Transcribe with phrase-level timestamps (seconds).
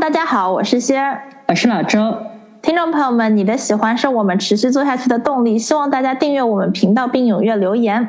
[0.00, 2.16] 大家好，我是仙儿，我是老周。
[2.62, 8.08] 听众朋友们，你的喜欢是我们持续做下去的动力，希望大家订阅我们频道并踊跃留言。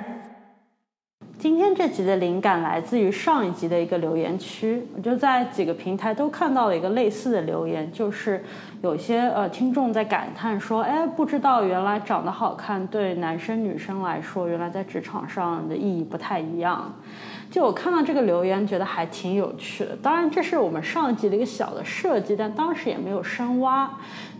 [1.37, 8.41] 今天这集的灵感来自于上一集的一个留言区，我就在几个平台都看到了一个类似的留言，就是
[8.81, 16.93] 有些呃听众在感叹说：“哎，不知道原来长得好看对男生女生来说，原来在职场上的意义不太一样。”
[17.51, 19.93] 就我看到这个留言，觉得还挺有趣的。
[20.01, 23.91] 当然，这是我们上一集的一个小的设计，但当时也没有深挖。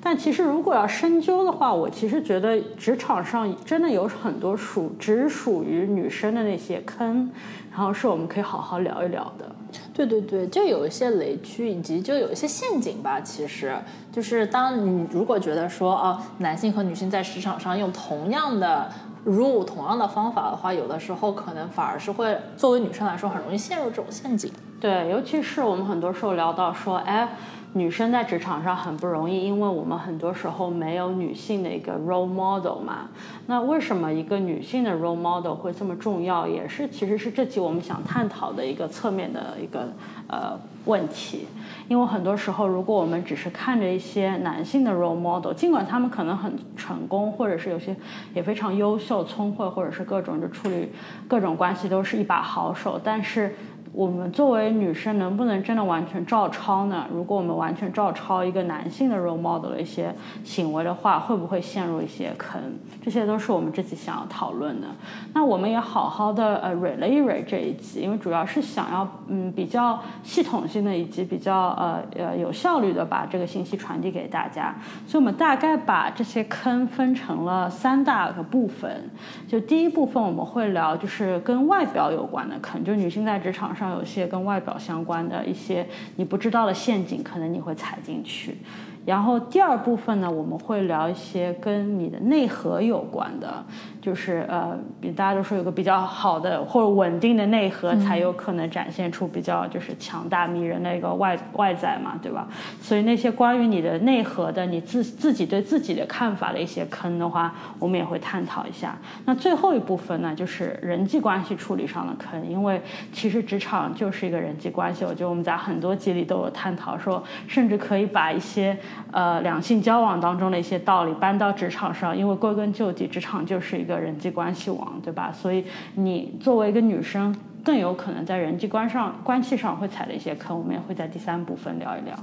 [0.01, 7.29] 但其实，如果要深究的话，我其实觉得职场上真的有很多属只属于女生的那些坑，
[7.69, 9.53] 然后是我们可以好好聊一聊的。
[9.93, 13.19] 对对对，就有一些雷区，以及就有一些陷阱吧。
[13.19, 13.75] 其实
[14.09, 18.89] 就是当你如果觉得说，哦，男性和女性在职场上用同样的。
[19.23, 24.51] 如果同样的方法的话，有的时候可能反而是会作为女生来说很容易陷入这种陷阱。
[24.79, 27.35] 对，尤其是我们很多时候聊到说，哎，
[27.73, 33.09] 女生在职场上很不容易，因为我们很多时候没有女性的一个 role model 嘛。
[33.47, 36.45] 那为什么一个女性的 role model 会这么重要？
[36.45, 39.87] 也是其实是这期我们想探讨的一个侧面的一个
[40.27, 41.47] 呃问题。
[41.87, 47.95] 因为很多时候，如果我们只是看着一些男性的 role model，尽管他们可能很成功，或者是有些
[48.33, 50.89] 也非常优秀、聪慧，或者是各种就处理
[51.27, 53.55] 各种关系都是一把好手，但是。
[53.93, 57.05] 我们作为女生，能不能真的完全照抄呢？
[57.11, 60.15] 如果我们完全照抄一个男性的 role model 的一些
[60.45, 62.61] 行为的话，会不会陷入一些坑？
[63.01, 64.87] 这些都是我们这集想要讨论的。
[65.33, 74.73] 那我们也好好的呃 re 了一 r e 这一集，因为主要是想要嗯比较系统性的以及比较呃呃有效率的把这个信息传递给大家。
[75.05, 79.09] 所以我们大概把这些坑分成了三大个部分。
[79.49, 83.80] 就第一部分我们会聊就是跟外表有关的坑，就女性在职场上。
[83.81, 85.87] 上有些跟外表相关的一些
[86.17, 88.57] 你不知道的陷阱，可能你会踩进去。
[89.05, 93.63] 然后第二部分呢，我们会聊一些跟你的内核有关的。
[94.01, 102.47] 就是呃，比大家都说有个比较好的或者稳定的内核，才有可能展现出比较就是强大迷人的一个外外在嘛，对吧？
[102.81, 108.97] 所以那些关于你的内核的，你自自己对自己的看法的一些坑的话，我们也会探讨一下。
[109.25, 112.81] 那最后一部分呢，就是人际关系处理上的坑，因为
[113.13, 115.05] 其实职场就是一个人际关系。
[115.05, 118.75] 我觉得我们在很多集里都有探讨说，甚至可以把一些
[119.11, 124.01] 呃两性交往当中的一些道理搬到职场上，因为归根究底，职场就是一个。
[124.01, 125.31] 人际关系网，对吧？
[125.31, 125.63] 所以
[125.93, 132.15] 你作为一个女生，更有可能在人际关上关系上会踩的一些坑，我们也会在第三部分聊一聊。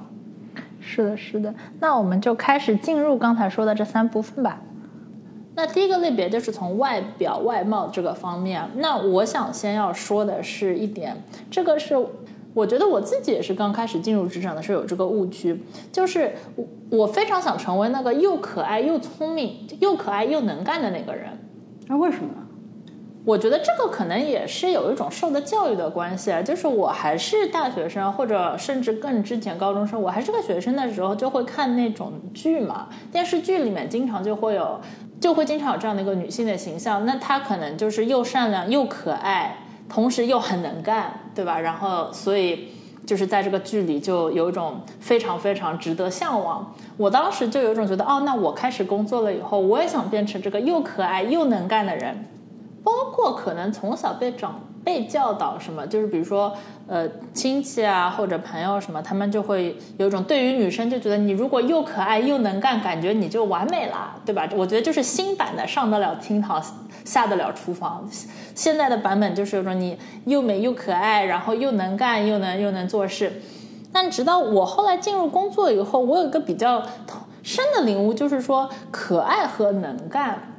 [0.81, 1.55] 是的，是的。
[1.79, 4.59] 那我们就开始进入刚才说的这三部分吧。
[5.55, 8.69] 那第一个类别就是从外表外貌这个方面。
[8.77, 11.17] 那我想先要说的是一点，
[11.49, 11.95] 这个是。
[12.55, 21.29] 我觉得我自己也是刚开始进入职场的时候有这个误区，就是我我非常想成为那个又可爱又聪明又可爱又能干的那个人。
[21.87, 22.45] 那为什么呢？
[23.25, 34.81] 我觉得这个可能也是有一种受的教育的关系啊，就是我还是大学生，或者甚至更之前高中生，我还是个学生的时候，就会看那种剧嘛，电视剧里面经常就会有，
[35.21, 39.59] 就会经常有这样的一个女性的形象，那她可能就是又善良又可爱。
[39.89, 41.61] 同时又很能干，对吧？
[41.61, 42.69] 然后，所以
[43.07, 46.75] 就是在这个剧里就有一种非常非常值得向往。
[46.97, 52.27] 我当时就有一种觉得，哦，那我开始工作了以后，我也想变成这个又可爱又能干的人。
[52.85, 56.55] 包括可能从小被长辈教导什么，就是比如说。
[56.91, 64.49] 呃，亲戚啊，或者朋友什么，他们就会有一种对于女生就觉得你如果又可爱又能干，感觉你就完美了，对吧？
[64.57, 66.59] 我觉得就是新版的上得了厅堂，
[67.09, 68.09] 下得了厨房。
[68.55, 73.41] 现在的版本就是有种你又美又可爱，然后又能干又能又能做事。
[73.93, 76.83] 但直到我后来进入工作以后，我有一个比较
[77.43, 80.55] 深的领悟，就是说可爱和能干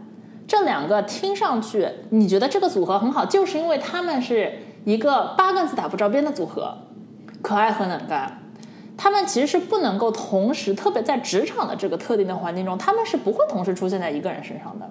[0.47, 4.59] 这两个听上去你觉得这个组合很好，就是因为他们是。
[4.85, 6.73] 一个八竿子打不着边的组合，
[7.41, 8.41] 可爱和能干，
[8.95, 14.89] 他们其实是不能够同时，特别在职场的这个特定的环境中，他们是不会同时出现在一个人身上的。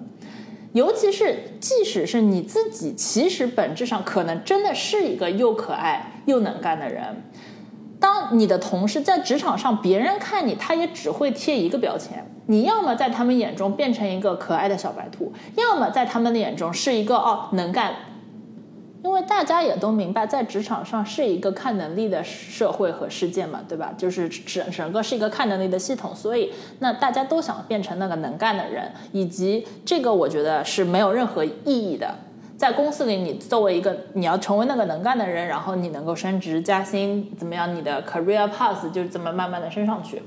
[0.73, 7.23] 尤其是即使是你自己，其实本质上可能真的是一个又可爱又能干的人。
[7.99, 17.93] 当你的同事在职场上，别人看你，他也只会贴一个标签：你要么在他们眼中变成一个可爱的小白兔，要么在他们的眼中是一个哦能干。
[19.01, 23.93] 因为大家也都明白，在职场上是一个看能力的社会和世界嘛，对吧？
[23.97, 32.13] 就是整整个是一个看能力的系统，所以那大家都想变成那个能干的人，以及这个我觉得是没有任何意义的。
[32.57, 37.73] 在公司里，你作为一个你要成为那个能干的人，然后你能够升职加薪，怎么样？
[37.73, 40.21] 你的 career path 就是这么慢慢的升上去。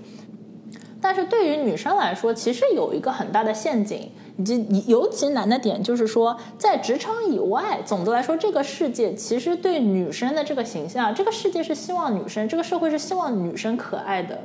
[0.99, 14.41] 但是对于女生来说，其实有一个很大的陷阱，以及尤其难的点就是说，在职场以外，总的来说，这个世界其实对女生的这个形象，这个世界是希望女生，这个社会是希望女生可爱的，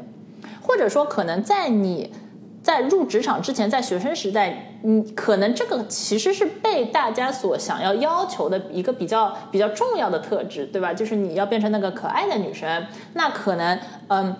[0.62, 2.13] 或者说，可能在你。
[2.63, 10.94] 在入职场之前，在学生时代，你，可能这个其实是被大家所想要要求的一个比较比较重要的特质，对吧？
[10.94, 13.80] 就是你要变成那个可爱的女生，那可能，
[14.10, 14.36] 嗯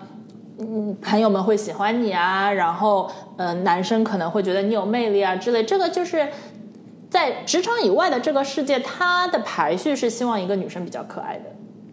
[0.60, 5.62] 嗯，朋友们会喜欢你啊，然后，嗯，男生可能会觉得你有魅力啊之类。
[5.62, 6.28] 这个就是
[7.08, 11.44] 在职场以外的这个世界，它的排序是希望一个女生比较可爱的。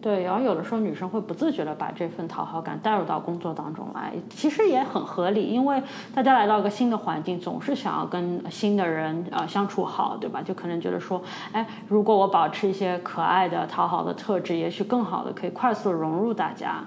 [0.02, 5.82] 对，然后有的时候女生会不自觉的把这份讨好感带入到工作当中来，其实也很合理，因为
[6.14, 10.44] 大家来到一个新的环境，总是想要跟新的人呃相处好，对吧？
[10.44, 11.22] 就可能觉得说，
[11.52, 16.84] 哎，如果我保持一些可爱的、讨好的特质，也许更好的可以快速融入大家。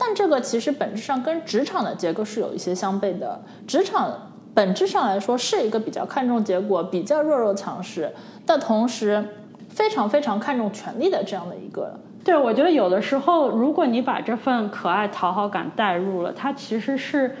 [0.00, 8.10] 但这个其实本质上跟职场的结构是有一些相悖的，职场本质上来说是一个比较看重结果、比较弱肉强食
[8.46, 9.22] 但同时，
[9.68, 11.94] 非常非常看重权力的这样的一个。
[12.24, 17.36] 对，我觉得有的时候，如果你把这份可爱讨好感带入了，它其实是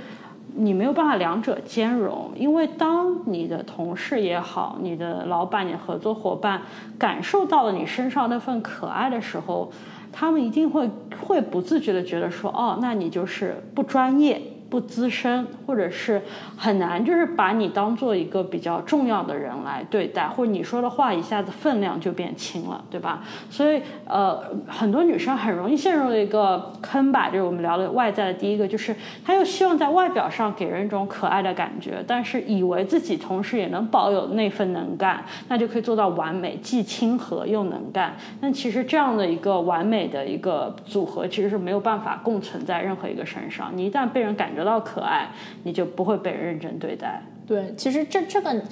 [0.54, 2.30] 你没有办法两者兼容。
[2.36, 6.62] 因为当你的同事也好，你的老板、你的合作伙伴
[6.98, 9.70] 感受到了你身上那份可爱的时候，
[10.12, 10.88] 他们一定会
[11.26, 14.40] 会不自觉的觉得说，哦，那你就是不专业。
[14.70, 16.22] 不资深，或者是
[16.56, 23.24] 很难，就是把你当做一个比较重要的人来对待，或者你说的话一下子分量就变轻了，对吧？
[23.50, 28.94] 所以，呃，很多女生很容易陷入了一个坑吧，就是我们聊的外在的第一个，就是
[29.24, 38.14] 她又希望在外表上给人一种可爱的感觉，但是以为自己同时也能保有那份能干，那就可以做到完美，既亲和又能干。
[38.40, 43.72] 但其实这样的一个完美的一个组合，其实是没有办法共存在任何一个身上。
[43.74, 45.30] 你一旦被人感觉，得到可爱，
[45.62, 47.22] 你就不会被认真对待。
[47.46, 48.62] 对，其实这这个，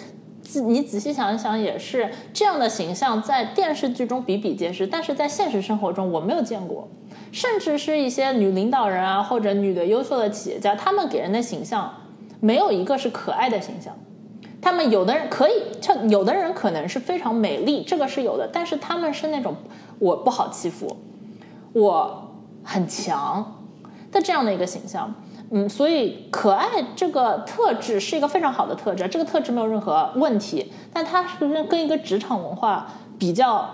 [0.67, 6.87] 你仔细想一想，也是这样的形象在电视剧中比比皆是，但是在现实生活中我没有见过。
[7.33, 11.93] 甚至是一些女领导人啊，或者女的优秀的企业家，他们给人的形象
[12.41, 13.97] 没有一个是可爱的形象。
[14.61, 15.53] 他们有的人可以，
[16.11, 19.55] 有的人可能是非常美丽，这个是有的，但是他们是那种
[19.99, 20.97] 我不好欺负，
[21.73, 22.33] 我
[22.65, 23.67] 很强
[24.11, 25.15] 的这样的一个形象。
[25.51, 30.71] 嗯，所以可爱这个特质是一个非常好的特质，这个特质没有任何问题。
[30.93, 32.87] 但它是跟跟一个职场文化
[33.19, 33.67] 比较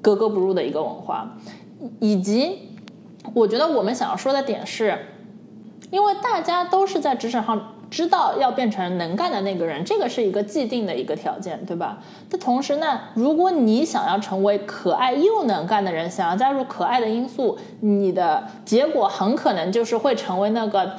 [0.00, 1.36] 格格不入的一个文化，
[2.00, 2.70] 以及
[3.34, 4.98] 我觉得我们想要说的点是，
[5.90, 11.98] 因为大家都是在职场上知道要变成能干的那个人，这个是一个既定的一个条件，对吧？
[12.30, 20.92] 但同时呢，如果你想要成为可爱又能干的人，想要加入可爱的因素，你的结果很可能就是会成为那个。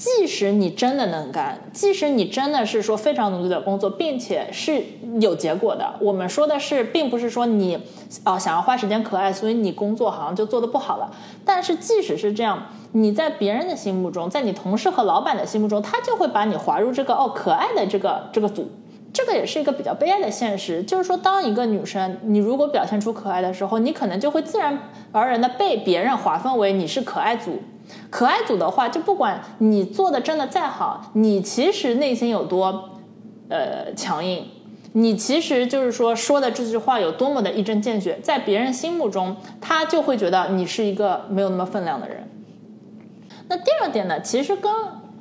[0.00, 4.82] 即使你真的能干，即使你真的是说非常努力的工作，并且是
[5.20, 7.78] 有结果的，我们说的是，并不是说你
[8.24, 11.12] 啊想要花时间可爱，所以你工作好像就做的不好了。
[11.44, 18.70] 但是即使是这样，你在别人的心目中，在你同事和老板的心目中，他就会把你划入这个哦可爱的这个这个组。
[19.12, 24.78] 这个也是一个比较悲哀的现实，就是说，当一个女生你如果表现出可爱的时候，你可能就会自然
[25.12, 27.58] 而然的被别人划分为你是可爱组。
[28.10, 32.90] 可爱组的话，就不管你做的真的再好，你其实内心有多
[33.48, 34.46] 呃强硬，
[34.92, 42.28] 你其实就是说说的这句话有多么的一针见血，在别人心目中，他就会觉得你是一个没有那么分量的人。
[43.48, 44.72] 那第二点呢，其实跟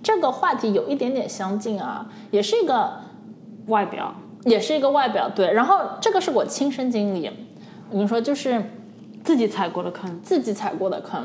[0.01, 3.01] 这个话题有一点点相近啊，也是一个
[3.67, 4.13] 外表，
[4.45, 5.29] 也是一个外表。
[5.29, 7.29] 对，然后这个是我亲身经历，
[7.89, 8.63] 我跟你说，就是
[9.23, 11.23] 自己踩过的坑，自己踩过的坑。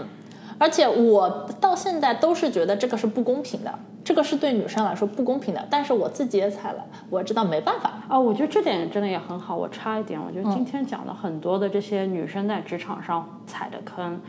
[0.58, 5.66] 而且我到现在都是觉得这个是不公平的，这个是对女生来说不公平的。
[5.70, 8.18] 但是我自己也踩了，我知道没办法啊。
[8.18, 9.56] 我觉得这点真的也很好。
[9.56, 14.20] 我插一点，我觉得今天讲了很多的这些女生在职场上踩的坑，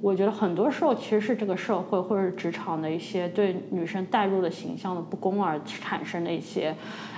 [0.00, 6.74] 我觉得很多时候其实是这个社会或者职场的一些对女生带入的形象的不公而产生的一些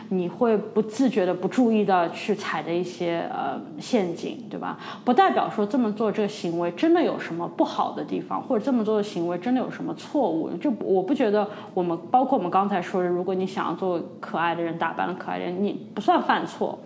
[0.09, 4.79] 你会不自觉的、不注意的去踩的一些呃陷阱，对吧？
[5.05, 10.51] 不代表说这么做这个行为真的有什么不好的地方，或者这么做的行为真的有什么错误。
[10.59, 16.79] 就我不觉得我们包括我们刚才说的，如果你想要做可爱的人，打扮的可爱的人，你不算犯错。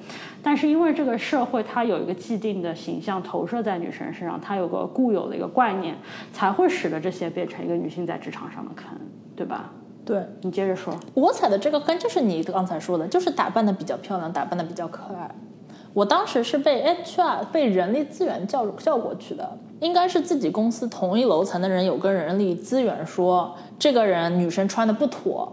[0.43, 5.97] 但是因为这个社会它有一个既定的形象投射在女生身上，它有个固有的一个观念，
[6.33, 8.87] 才会使得这些变成一个女性在职场上的坑，
[9.35, 9.71] 对吧？
[10.07, 15.29] 对你接着说，我踩的这个坑就是你刚才说的，就是打扮的比较漂亮，打扮的比较可爱。
[15.93, 25.53] 我当时是被 HR 被人力资源叫叫过去的，应该是自己公司同一楼层的人有跟人力资源说，这个人女生穿的不妥，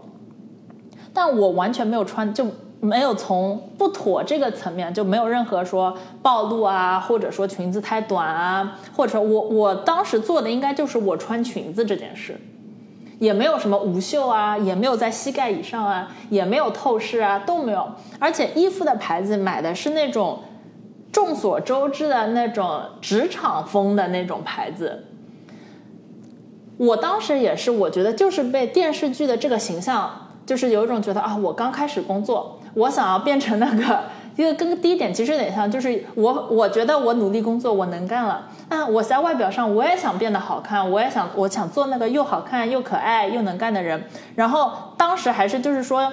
[1.12, 2.46] 但我完全没有穿，就
[2.78, 12.38] 没有从不妥这个层面就没有任何说暴露啊，或者说裙子太短啊，或者我我当时做的应该就是我穿裙子这件事。
[13.18, 17.92] 也没有什么无袖啊，也没有在膝盖以上啊，也没有透视啊，都没有。
[18.18, 20.40] 而且衣服的牌子买的是那种
[21.12, 25.04] 众所周知的那种职场风的那种牌子。
[26.76, 34.04] 我当时也是，我觉得就是被电视剧的这个形象，就是有一种觉得啊，我刚开始工作，我想要变成那个。
[34.36, 38.48] 一个跟第一点其实有点像，就是我我觉得我努力工作，我能干了。
[38.68, 44.04] 那我在外表上我也想变得好看，我也想我想做那个又好看又可爱又能干的人。
[44.34, 46.12] 然后当时还是就是说，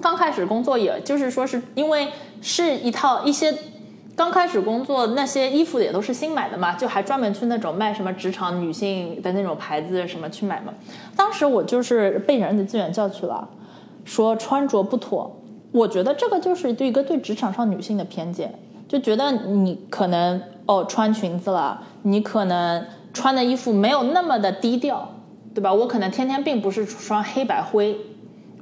[0.00, 2.08] 刚开始工作，也就是说是因为
[2.40, 3.52] 是一套一些
[4.14, 10.72] 刚开始工作那些衣服也都是新买的嘛，就还专门去那种卖什么职场女性的那种牌子什么去买嘛。
[11.16, 13.48] 当时我就是被人力资源叫去了，
[14.04, 15.34] 说穿着不妥。
[15.72, 18.52] 我觉得这个就是对一个对职场上女性的偏见，
[18.88, 25.08] 就觉得你可能哦穿裙子了，你可能穿的衣服没有那么的低调，
[25.54, 25.72] 对吧？
[25.72, 27.98] 我可能天天并不是穿黑白灰，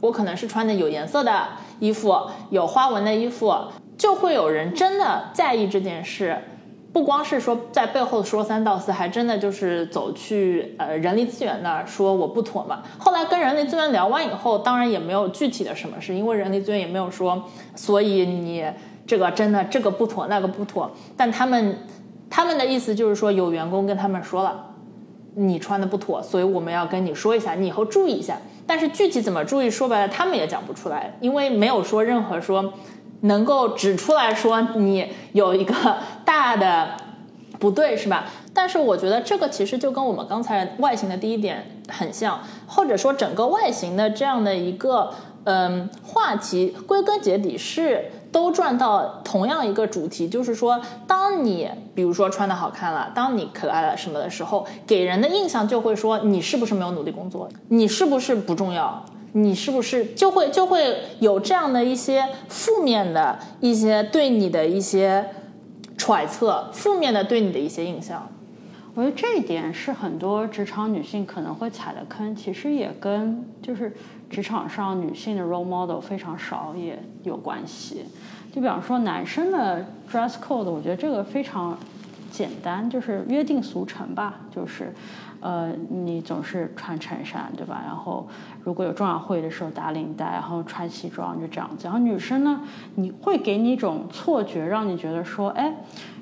[0.00, 1.46] 我可能是穿的有颜色的
[1.78, 2.14] 衣服，
[2.50, 3.54] 有花纹的衣服，
[3.96, 6.36] 就会有人真的在意这件事。
[6.96, 12.82] 不光是说在背后说三道四，还真的就是走去呃人力资源那儿说我不妥嘛。
[12.96, 18.64] 后来跟人力资源聊完以后，当然也没有具体的什么事，因为人力资源也没有说，所以你
[19.06, 20.90] 这个真的这个不妥那个不妥。
[21.18, 21.76] 但他们
[22.30, 24.68] 他们的意思就是说，有员工跟他们说了，
[25.34, 28.38] 你穿的不妥，所以我们要跟你说一下，你以后注意一下。
[28.66, 32.72] 但是具体怎么注意，说白了他们也讲不出来，因为没有说任何说。
[33.22, 35.74] 能够指出来说你有一个
[36.24, 36.96] 大的
[37.58, 38.26] 不对是吧？
[38.52, 45.12] 但是我觉得这个其实就跟我们刚才外形的第一点很像，或者说整个外形的这样的一个
[45.44, 59.02] 嗯话题，归根结底是都转到同样一个主题，就是说，当你比如说穿的好看了，当你可爱了什么的时候，给人的印象就会说你是不是没有努力工作，你是不是不重要。
[59.32, 65.30] 你是不是就会就会有这样的一些负面的一些对你的一些
[65.96, 68.28] 揣测，负面的对你的一些印象？
[68.94, 73.94] 我觉得这一点是很多职场女性可能会踩的坑，其实也跟就是
[74.30, 78.06] 职场上女性的 role model 非常少也有关系。
[78.56, 81.76] 就比方说男生的 dress code，我觉得这个非常
[82.30, 84.94] 简单，就是约定俗成吧，就是。
[85.38, 87.82] 呃，你总是穿衬衫，对吧？
[87.86, 88.26] 然后
[88.64, 91.84] 如果有重要会议的时候打领带，然后穿西装，就这样子。
[91.84, 92.62] 然后女生呢，
[92.94, 95.74] 你会给你一种错觉，让你觉得说，哎，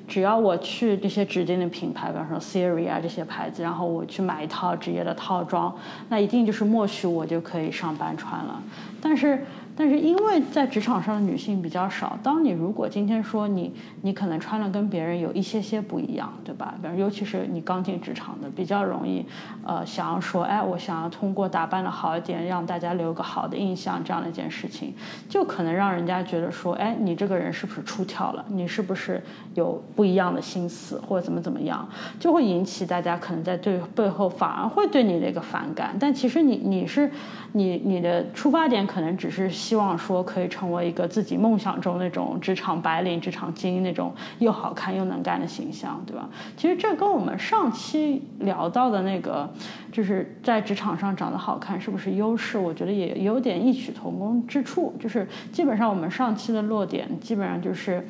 [0.05, 5.73] 只要我去这些指定的品牌，比方说 Siri 啊这些牌子，然后我去买一套职业的套装，
[6.09, 8.61] 那一定就是默许我就可以上班穿了。
[9.01, 9.45] 但是。
[9.75, 16.75] 但是因为在职场上的女性比较少，当你如果今天说你你可能穿了跟别人有一些些不一样，对吧？
[16.81, 19.25] 比如尤其是你刚进职场的，比较容易，
[19.65, 24.93] 呃，想要说，哎，我想要通过打扮的好一点，让大家留个好的印象，这样的一件事情，
[25.27, 28.45] 就可能让人家觉得说，哎，你这个人是不是出挑了？
[28.47, 29.21] 你是不是
[29.55, 35.95] 有不一样的心思，或者怎么怎么样，就会引起大家可能在对背后反而会对你的一个反感。
[35.99, 37.11] 但其实你你是
[37.55, 39.49] 你你的出发点可能只是。
[39.65, 46.29] 希望说可以成为一个自己梦想中那种职场白领、职场精英那种又好看又能干的形象，对吧？
[46.57, 49.49] 其实这跟我们上期聊到的那个，
[49.91, 52.57] 就是在职场上长得好看是不是优势？
[52.57, 54.93] 我觉得也有点异曲同工之处。
[54.99, 58.05] 就是基本上我们上期的落点，基本上就是，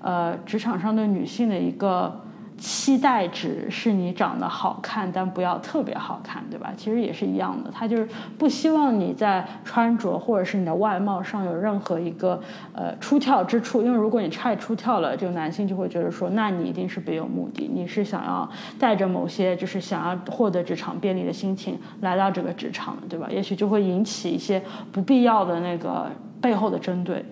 [0.00, 2.20] 呃，职场上对女性的一个。
[2.58, 6.72] 期待值是你长得好看，但不要特别好看，对吧？
[6.76, 12.40] 其实也是一样的，他就是不希望你在穿着或者是你的外貌上有任何一个
[12.72, 18.48] 呃出挑之处，因为如果你太出挑了，就男性就会觉得说，那你一定是别有目的，你是想要
[18.78, 23.28] 带着某些就是想要获得职场便利的心情来到这个职场，对吧？
[23.30, 24.60] 也许就会引起一些
[24.90, 26.10] 不必要的那个
[26.40, 27.24] 背后的针对。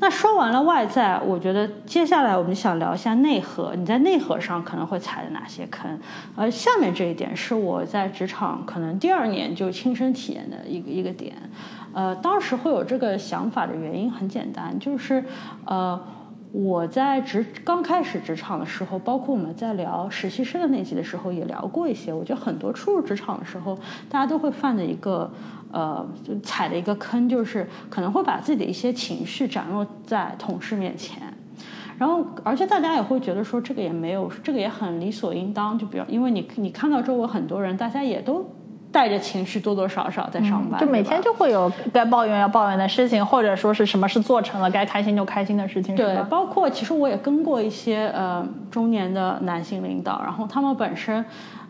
[0.00, 3.74] 那说完了外在，我觉得接下来我们想聊一下内核。
[3.76, 5.98] 你在内核上可能会踩的哪些坑？
[6.34, 11.34] 而下面这一点是我在职场可能第二年就亲身体验的一个一个点。
[11.92, 15.24] 呃，当时会有这个想法的原因很简单，就是
[15.64, 16.00] 呃。
[16.56, 22.12] 我在职刚开始职场的时候，包括我们在聊实习生的那集的时候，也聊过一些。
[22.12, 23.76] 我觉得很多初入职场的时候，
[24.08, 25.28] 大家都会犯的一个
[25.74, 31.20] 呃，就踩的一个坑，就是可能会把自己的一些情绪展露在同事面前，
[31.98, 35.76] 然后而且大家也会觉得说这个也没有，这个也很理所应当。
[35.76, 38.48] 就比如，因为你你看到周围很多人，大家也都。
[38.94, 45.96] 带着情绪多多少少在上班，就每天就会有该抱怨要抱怨的事情，或者说是什么事做成了该开心就开心的事情。
[45.96, 51.24] 对，包括其实我也跟过一些呃中年的男性领导，然后他们本身。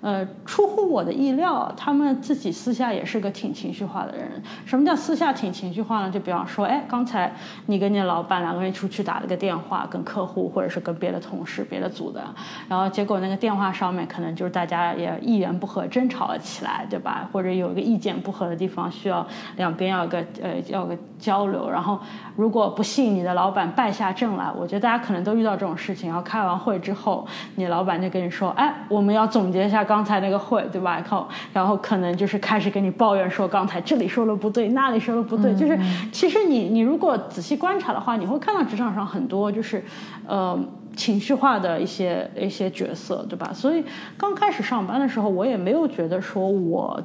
[0.04, 4.30] 呃，出乎我的意料，他们自己私下也是个挺情绪化的人。
[4.66, 6.10] 什么叫私下挺情绪化呢？
[6.10, 7.32] 就比方说，哎，刚才
[7.64, 12.22] 你跟你老板两个人出去打了个电话，跟客户或者是跟别的同事、别的组的，
[12.68, 17.26] 然后结果那个电话上面可能就是大家也一言不合，争吵了起来，对吧？
[17.32, 21.70] 或者有一个意见不合的地方，需要两边要个呃要个交流。
[21.70, 21.98] 然后
[22.36, 26.10] 如果不幸你的老板败下阵来，我觉得大家可能都遇到这种事情。
[26.10, 29.93] 然后开完会之后，你老板就跟你说，哎，我们要总结一下刚。
[29.94, 30.96] 刚才那个会对吧？
[30.96, 35.54] 然后，然后可能就是开始跟你抱怨说，刚才这里说了不对，那里说了不对。
[35.54, 35.78] 就是
[36.10, 39.84] 其实你你如果仔细观察的话，你会看到职场上很多就是，
[40.26, 40.58] 呃，
[40.96, 43.52] 情绪化的一些一些角色，对吧？
[43.54, 43.84] 所以
[44.18, 47.00] 刚开始上班的时候，我也没有觉得说我。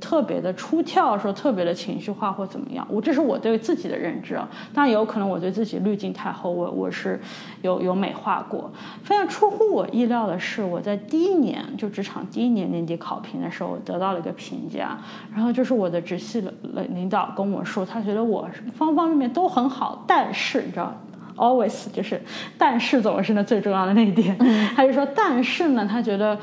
[0.00, 4.48] 特别的出跳，说特别的情绪化或怎么样，我这是我对自己的认知啊。
[4.72, 7.20] 当然有可能我对自己滤镜太厚，我我是
[7.62, 8.70] 有有美化过。
[9.02, 14.98] 非常出乎我意料的是，我在第一年就职场第一年年底考评的时候，得到了一个评价。
[15.34, 16.52] 然后就是我的直系的
[16.90, 20.94] 领导跟我说，他觉得我方方面面都很好，但是你知道
[21.36, 22.20] ，always 就是
[22.56, 24.36] 但是总是呢最重要的那一点，
[24.76, 26.38] 他就说但是呢，他觉得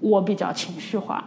[0.00, 1.24] 我比较情绪化。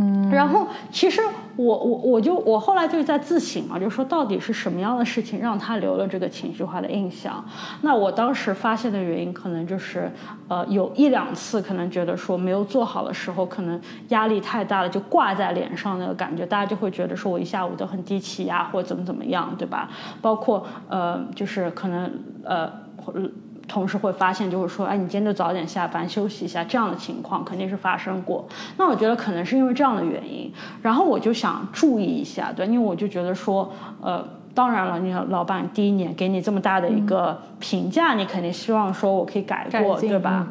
[0.00, 1.20] 嗯，然后其实
[1.56, 7.44] 我我我就我后来就是在自省嘛，就是说到底是什么样的事情让他留了这个情绪化的印象？
[7.82, 10.10] 那我当时发现的原因可能就是，
[10.48, 19.90] 呃，有一两次可能觉得说没有做好的时候，可能压力太大了，就挂在脸上那个感觉，大家就会觉得说我一下午都很低气压或怎么怎么样，对吧？
[20.22, 22.10] 包括呃，就是可能
[22.42, 22.72] 呃。
[23.70, 28.44] 同事会发现，就是说，哎，你今天就早点下班休息一下，这样的情况肯定是发生过。
[28.76, 30.52] 那我觉得可能是因为这样的原因，
[30.82, 40.48] 然后我就想注意一下，对，因为我就觉得说，呃，当然了，你老板第一年给你这么大的一个评价，你肯定希望说我可以改过，对吧？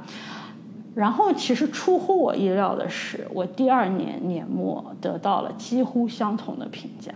[0.96, 7.12] 然后其实出乎我意料的是，我第二年年末得到了几乎相同的评价，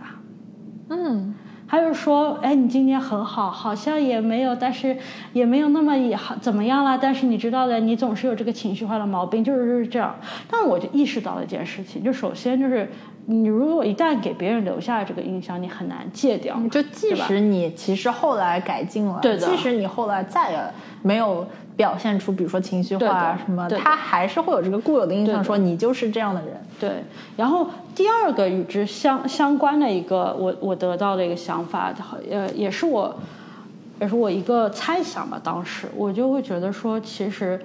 [0.90, 1.34] 嗯。
[1.66, 4.96] 他就说：“哎，你今天很好，好像也没有，但是
[5.32, 6.98] 也没有那么也好怎么样了。
[7.00, 10.14] 但是你知道的，你总是有这个情绪化的毛病，就是就是这样。
[10.48, 12.88] 但我就意识到了一件事情，就首先就是
[13.26, 16.60] 你如果一旦给别人留下了这个印象，你很难戒掉。
[16.70, 20.58] 就即使你其实后来改进了，对的，即使你后来再也
[21.02, 26.50] 没有。”表现出，比如说情绪化啊什么，他还是会有这个固有的印象，说你就是这样的人。
[26.78, 26.90] 对。
[27.36, 31.92] 然后第二个与之相相关的一个，我我得到的一个想法，
[32.30, 33.14] 呃，也是我，
[34.00, 35.40] 也是我一个猜想吧。
[35.42, 37.60] 当时我就会觉得说，其实。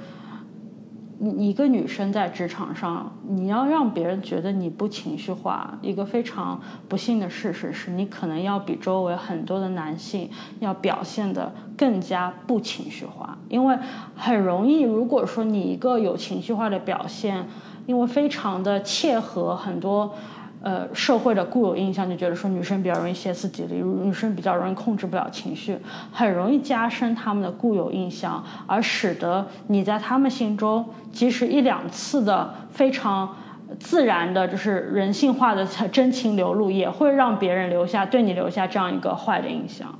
[1.21, 10.29] 你一个女生在职场上，你要让别人觉得你不情绪化，一个非常不幸的事实是你可能要比周围很多的男性
[10.61, 13.77] 要表现的更加不情绪化，因为
[14.15, 17.45] 很容易，如果说你一个有情绪化的表现，
[17.85, 20.13] 因为非常的切合很多。
[20.61, 25.77] 呃，社会的固有印象就觉得说女生比较容易歇斯底里，女生比较容易控制不了情绪，
[26.11, 33.33] 很容易加深他们的固有印象，而使得你在他们心中，即使一两次的非常
[33.79, 39.97] 自然的，就是人性化的真情流露，也会让别人留下对你留下这样一个坏的印象。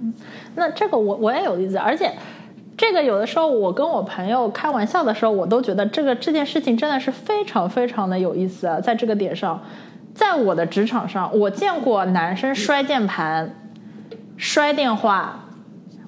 [0.00, 0.14] 嗯，
[0.54, 2.10] 那这个我我也有例子，而且。
[2.76, 8.80] 这个有的时候，我跟我朋友开玩笑的时候，我都觉得这个这件事情真的是非常非常的有意思啊！
[8.80, 9.62] 在这个点上，
[10.14, 13.54] 在我的职场上，我见过男生摔键盘、
[14.36, 15.44] 摔电话，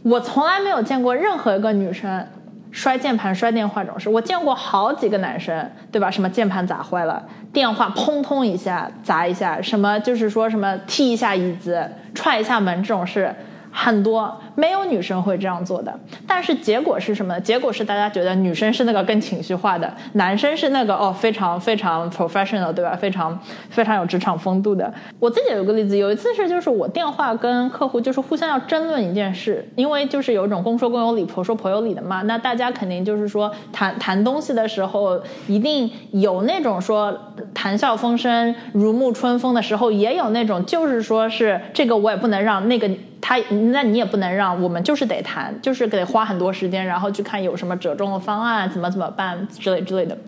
[0.03, 2.27] 我从来没有见过任何一个女生
[2.71, 4.09] 摔键盘、摔电话这种事。
[4.09, 6.11] 我见过好几个男生，对吧？
[6.11, 7.23] 什么键盘砸坏了，
[7.53, 13.33] 电话砰通一下砸一下，什么就是说什么踢一下椅子、踹一下门这种事
[13.75, 14.41] 很多。
[14.55, 15.93] 没有女生会这样做的。
[16.29, 17.41] 但是结果是什么呢？
[17.41, 22.95] 结果是大家觉得女生是那个更情绪化的，男生是那个哦非常非常 professional，对吧？
[22.95, 23.37] 非常
[23.71, 24.95] 非常有职场风度的。
[25.19, 32.23] 我自己有个例子，有一次是就是我电话跟客户就是互相要争论一件事，因为就是有一种公说公有理，婆说婆有理的嘛。
[32.23, 37.13] 那大家肯定就是说谈谈东西的时候，一定有那种说
[37.53, 42.89] 谈笑风生、如沐春风的时候，也有那种就是说是这个我也不能让那个
[43.27, 43.39] 他，
[43.73, 50.19] 那你也不能让，我们就是得谈，就是得花很多时间，然后去看有什么折中的方案，怎么怎么办之类之类的。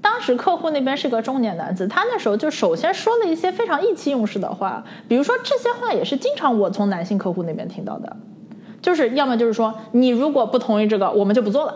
[0.00, 8.16] 当时客户那边是个中年男子，他那时候就首先说了一些非常意气用事的话，比如说这些话也是经常我从男性客户那边听到的，
[8.80, 11.74] 就是要么就是说你如果不同意这个，我们就不做了。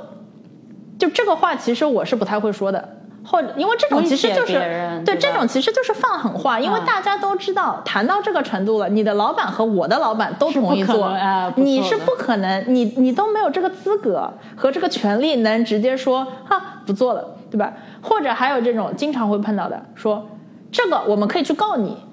[0.96, 11.16] 就这个话其实我是不太会说的，或者因为这种其实就是对这种其实就是放狠话，因为大家都知道谈到这个程度了，你的老板和我的老板都同意做，
[11.56, 17.24] 你是不可能，你你都没有这个资格和这个权利能直接说哈不做了。
[17.52, 17.70] 对吧？
[18.00, 20.26] 或者还有这种经常会碰到的，说
[20.70, 22.11] 这个我们可以去告你，嗯，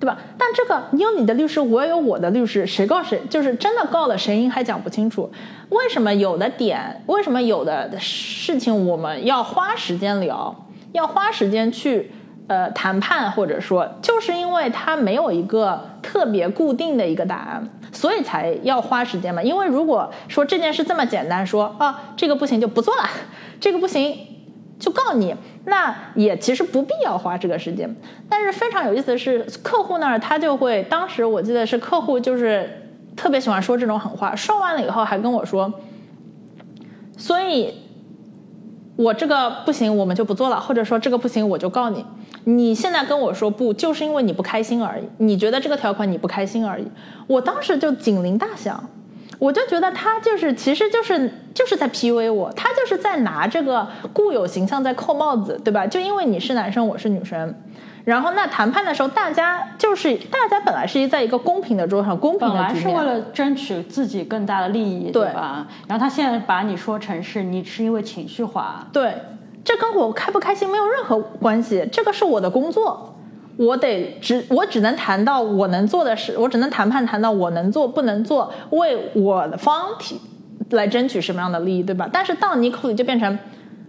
[0.00, 0.18] 对吧？
[0.36, 5.30] 但这个你有你的律师，我有我的律师，谁告谁，就是真的告了，谁赢还讲不清楚。
[5.70, 12.10] 为什么有的点，为什么有的事情我们要花时间聊，要花时间去
[12.48, 19.42] 呃谈判，或者说就是因为它没有一个特别固定的一个答案，所以才要花时间嘛。
[19.42, 23.08] 因为如果说这件事这么简单，说啊这个不行就不做了，
[23.60, 24.14] 这个不行。
[24.78, 25.34] 就告你，
[25.64, 27.94] 那也其实不必要花这个时间。
[28.28, 32.68] 但是非常有意思的是，客户那儿他就会，当时我记得是客户就是
[33.16, 35.72] 特别喜欢说这种狠话，说完了以后还跟我说，
[37.16, 37.74] 所以
[38.96, 42.04] 我这个不行，我们就不做了，或者说这个不行，我就告你。
[42.46, 46.86] 你现在跟我说不，就是因为你不开心而已，你觉得这个条款你不开心而已。
[47.26, 48.90] 我当时就警铃大响。
[49.44, 55.86] 我就觉得他就是，其实就是就是在 PUA 我，他就是在拿这个固有形象在扣帽子，对吧？
[55.86, 57.54] 就因为你是男生，我是女生，
[58.06, 65.66] 然后那谈判的时候，大家就是大家本来是在一个公平的桌上，公平的本来是为了争取自己更大的利益，对吧？
[65.86, 69.14] 然后他现在把你说成是你是因为情绪化，对，
[69.62, 73.13] 这跟我开不开心没有任何关系，这个是我的工作。
[73.56, 80.20] 我得只我只能谈到我能做的事，我只能谈判谈到我能做不能做，为我的方体
[80.70, 82.08] 来争取什么样的利益，对吧？
[82.12, 83.38] 但是到你口里就变成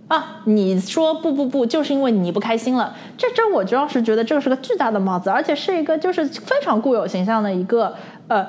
[0.07, 2.95] 啊，你说不不不，就是因为你不开心了。
[3.17, 7.95] 这这我主要是觉得这是个巨大的帽子，而且是一个就是非常固有形象的一个
[8.27, 8.45] 呃，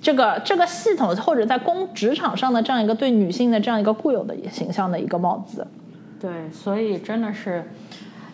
[0.00, 5.66] 这个这个系统或者在公职场上的这样一个对女性的这样一个固有的形象的一个帽子。
[6.20, 7.64] 对，所以真的是。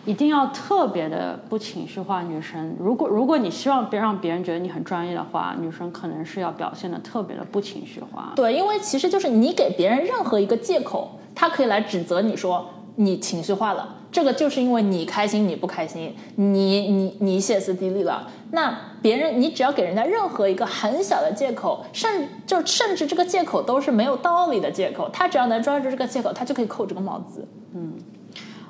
[0.05, 2.75] 一定要特别的不情绪化，女生。
[2.79, 8.33] 如果如果你希望别让别人觉得你很专业的话，女生可能是要表现的特别的不情绪化。
[8.35, 18.27] 对，因为其实就是你给别人任何一个借口，他可以来指责你说你情绪化了，这个就是因为你开心你不开心，你你你歇斯底里了。
[18.51, 27.47] 那别人你只要给人家任何一个很小的借口，甚就甚至这个借口都是没有道理的借口，他只要能抓住这个借口，他就可以扣这个帽子。
[27.73, 27.93] 嗯。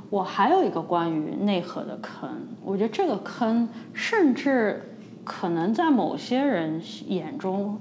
[0.10, 2.30] 我还有一个关于内核的坑，
[2.64, 4.82] 我觉得这个坑甚至
[5.24, 7.80] 可能在某些人眼中，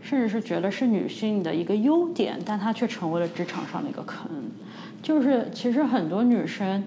[0.00, 4.30] 甚至是觉得是女性的一个优点，但它却成为了职场上的一个坑。
[5.02, 6.84] 就是其实很多女生，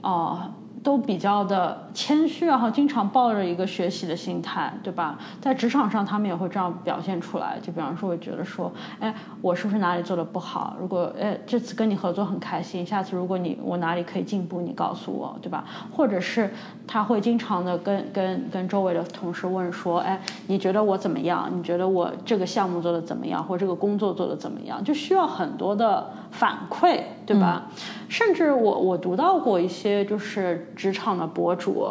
[0.00, 0.54] 啊。
[0.82, 5.16] 都比较的谦虚，然后经常抱着一个学习的心态，对吧？
[5.40, 7.56] 在职场上，他们也会这样表现出来。
[7.62, 10.76] 就比方说，会觉得说，哎，我是不是哪里做的不好？
[10.80, 15.64] 如果，哎，这次跟你合作很开心，下次如果你我哪里可以进步，你告诉我，对吧？
[15.92, 16.52] 或者是
[16.86, 21.48] 他会经常的跟跟跟周围的同事问说，哎，你觉得我怎么样？
[21.52, 23.42] 你觉得我这个项目做的怎么样？
[23.42, 24.82] 或者这个工作做的怎么样？
[24.82, 27.66] 就需要很多的反馈，对吧？
[28.08, 31.86] 甚至我我读到过一些就是职场的博主，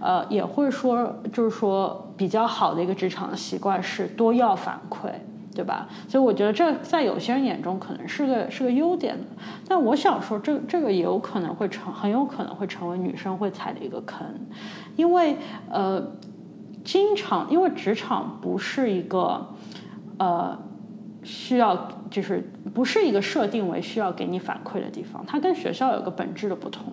[0.00, 5.10] 呃，也会说，就是说比较好的一个职场的习惯是多要反馈，
[5.54, 5.86] 对吧？
[6.08, 9.24] 所以我觉得这在有些人眼中可能是个是个优点的，
[9.68, 14.26] 但我想说，这这个也有可能会成，很有可能会成为女生会踩的一个坑，
[14.96, 15.36] 因为
[15.70, 16.02] 呃，
[16.82, 19.46] 经常因为职场不是一个
[20.18, 20.58] 呃
[21.22, 21.88] 需要。
[22.10, 26.84] 就是不是一个设定为需要给你反馈的地方，它跟学校有个本质的不同。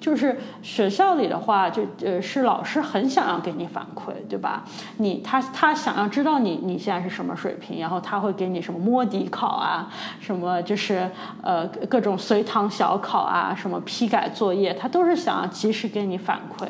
[0.00, 4.64] 就是学校里的话，就呃是老师很想要给你反馈，对吧？
[4.96, 11.08] 你他他想要知道你你现在是什么水平，然后他会给你什么摸底考啊，什么就是
[11.40, 16.66] 呃各种随堂小考啊，什么批改作业，他都是想要及时给你反馈。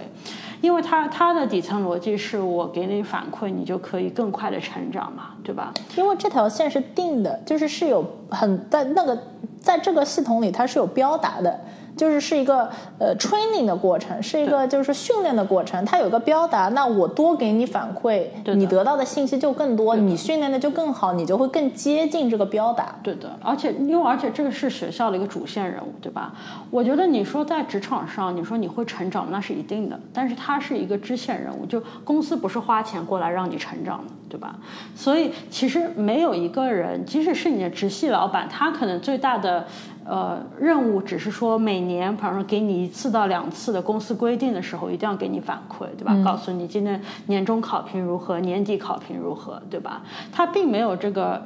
[0.60, 5.72] 因为它它的底层逻辑是我给你反馈，你就可以更快的成长嘛，对吧？
[5.96, 9.18] 因为这条线是定的，就是是有很在那个
[9.60, 11.60] 在这个系统里它是有标答的。
[11.98, 15.84] 就是是一个呃 training 的过程，是一个就是训练的过程。
[15.84, 22.94] 它有个标达，那我多给你反馈，你得到的信息就更多，你训练的就更好，你就会更接近这个标达。
[23.02, 26.32] 对的，而且因为而且这个是学校的一个主线任务，对吧？
[26.70, 34.56] 我觉得你说在职场上，你说你会成长，那是一定的，但是它是一个支线任务，就公司不是花钱过来让你成长的，对吧？
[34.94, 39.66] 所以其实没有一个人，即使是你的直系老板，他可能最大的。
[40.10, 46.16] 呃，任务只是说每年，比方说给你一次到两次的公司规定的时候，一定要给你反馈，对吧？
[46.24, 50.00] 告诉你今年年终考评如何，年底考评如何，对吧？
[50.32, 51.42] 他并没有这个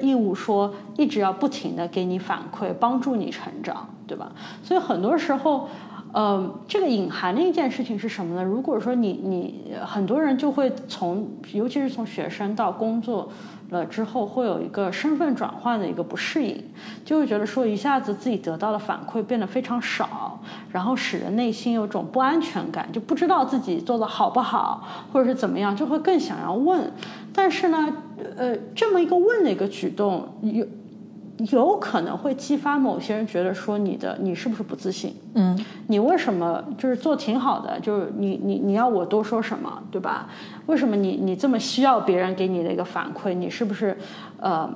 [0.00, 4.30] 义务说一直要不停的给你反馈，帮助你成长，对吧？
[4.62, 5.68] 所以很多时候，
[6.14, 8.42] 呃，这个隐含的一件事情是什么呢？
[8.42, 13.28] 如果说你你很多人就会从，尤其是从学生到工作。
[13.70, 16.62] 了之后会有一个身份转换的一个不适应，
[17.04, 20.38] 就会觉得说一下子自己得到的反馈变得非常少，
[20.70, 26.92] 然后使人内心有种不安全感，就不知道自己做的好不好，或者是怎么样，就会更想要问。
[27.32, 27.92] 但是呢，
[28.36, 30.64] 呃，这么一个问的一个举动有。
[31.52, 35.14] 有可能会激发某些人觉得说你的你是不是不自信？
[35.34, 37.78] 嗯，你为什么就是做挺好的？
[37.80, 40.28] 就是你你你要我多说什么，对吧？
[40.66, 43.32] 为什么你你这么需要别人给你的一个反馈？
[43.34, 43.96] 你是不是
[44.38, 44.72] 呃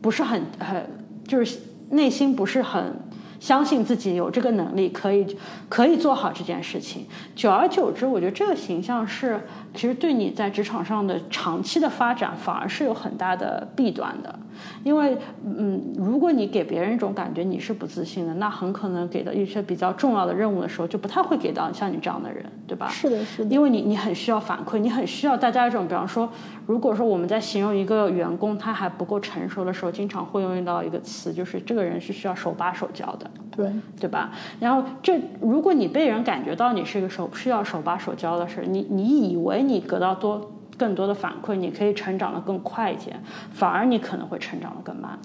[0.00, 0.88] 不是很很
[1.26, 1.58] 就是
[1.90, 2.94] 内心不是很
[3.40, 5.36] 相信自己有这个能力可以
[5.68, 7.06] 可以做好这件事情？
[7.34, 9.40] 久而久之，我觉得这个形象是
[9.74, 14.38] 其实对你在职场上的长期的发展反而是有很大的弊端的。
[14.82, 22.88] 因为，嗯，如果你给别人一种感觉你是不自信的，那很可能给到一些比较重要的任务的时候，就不太会给到像你这样的人，对吧？
[22.88, 23.50] 是的，是的。
[23.50, 26.28] 因为你你很需要反馈，你很需要大家一种，比方说，
[26.66, 34.32] 如果说我们在形容一个员工他还不够成熟的时候，经常会用到一个词，就是这个人是需要手把手教的，对对吧？
[34.58, 40.50] 然后这如果你被人感觉到你是一个手需要手把手教的事，你你以为你得到多。
[40.78, 43.12] 更多的反馈，你可以成长的更快一些，
[43.52, 45.18] 反而你可能会成长的更慢。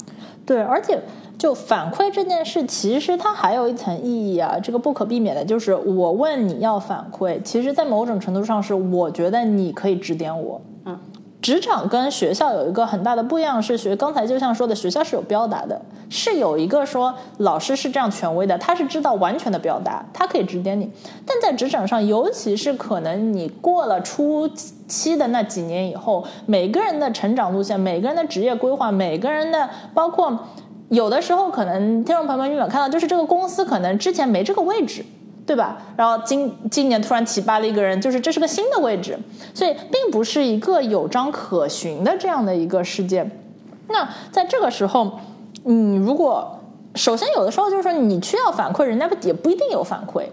[0.48, 1.00] 对，而且
[1.38, 10.60] 就反馈这件事，其实它还有一层意义啊，这个不可避免的就是我问你要反馈，其实在某种程度上是我觉得你可以指点我。
[10.86, 10.98] 嗯。
[11.44, 15.80] 职场跟学校有一个很大的不一样，是学刚才就像说的，学校是有标达的，
[16.10, 20.90] 是有一个说老师是这样权威的，他是知道完全的表达，他可以指点你。
[21.26, 24.48] 但在职场上，尤其是可能你过了初
[24.88, 30.48] 期的那几年以后，每个人的成长路线、每个人的职业规划、每个人的包括
[30.88, 35.04] 有的时候可能听众朋友们有没有看到，就是这个公司可能之前没这个位置。
[35.46, 35.78] 对吧？
[35.98, 39.18] 然后今今年突然提拔了一个人，就是这是个新的位置，
[39.54, 43.30] 所以并不是一个有章可循的这样的一个事件。
[43.90, 45.20] 那在这个时候，
[45.64, 46.60] 你如果
[46.96, 50.26] 首先有的时候就是说你需要反馈，人家不也不一定有反馈，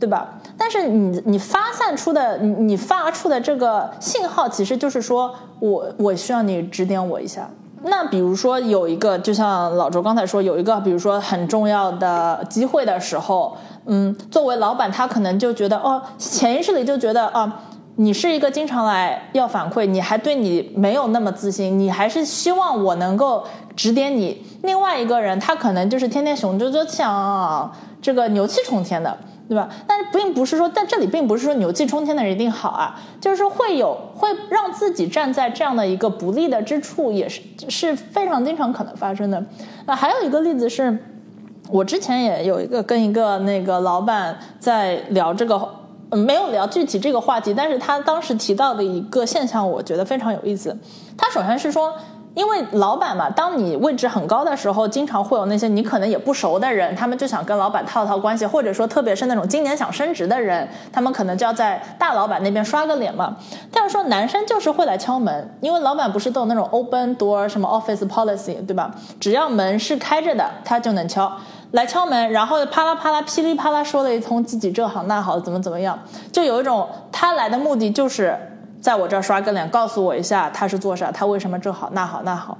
[0.00, 0.40] 对吧？
[0.56, 7.48] 但是你你发散出的你你发出的这个信号，其实就是说我我需要你指点我一下。
[7.82, 13.56] 那比如说有一个，就像老周刚才说，有一个比如说很重要的机会的时候。
[13.90, 17.50] 嗯，作为老板，他可能就觉得哦，潜意识里就觉得啊，
[17.96, 23.42] 你是一个经常来要反馈，你还对你没有那么自信，你还是希望我能够
[23.74, 24.44] 指点你。
[24.62, 29.16] 另外一个人，他可能就是天天雄赳赳气昂昂，这个牛气冲天的，
[29.48, 29.68] 对吧？
[29.86, 39.42] 但是并不是说但这里，并不是说牛气冲天的人一定好啊，就是说会有会让自己站在这样的一个不利的之处，也是是非常经常可能发生的。
[39.86, 40.98] 那还有一个例子是。
[41.70, 45.68] 我之前也有一个跟一个那个老板在聊这个，
[46.12, 50.74] 没有聊具体这个话题，但是他当时提到的一个现象，我觉得非常有意思。
[51.14, 51.94] 他首先是说，
[52.38, 63.36] 因为老板嘛，当你位置很高的时候，经常会有那些你可能也不熟的人，他们就想跟老板套套关系，或者说特别是那种今年想升职的人，他们可能就要在大老板那边刷个脸嘛。
[63.72, 68.94] 但是说男生就是会来敲门，因为老板不是都有那种 open door 什么 office policy 对吧？
[69.18, 71.32] 只要门是开着的，他就能敲。
[71.72, 75.98] 来敲门，然后啪啦啪啦、噼里啪啦说了一通自己这好那好怎么怎么样，
[76.32, 78.38] 就有一种他来的目的就是
[78.80, 82.56] 在我这儿刷个脸，告诉我一下他是做啥，他为什么这好那好那好。